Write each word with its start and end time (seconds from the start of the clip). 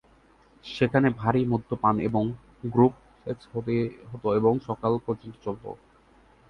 সেখানে 0.65 1.07
"ভারী 1.17 1.41
মদ্যপান" 1.45 1.95
এবং 1.99 2.23
গ্রুপ 2.65 2.93
সেক্স 3.23 3.43
হত 4.11 4.23
এবং 4.39 4.53
সকাল 4.67 4.93
পর্যন্ত 5.05 5.35
চলত। 5.43 5.63